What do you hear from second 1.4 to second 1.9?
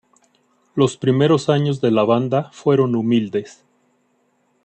años